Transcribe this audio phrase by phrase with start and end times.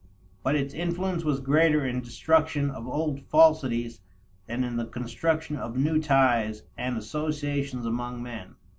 [0.41, 4.01] But its influence was greater in destruction of old falsities
[4.47, 8.55] than in the construction of new ties and associations among men.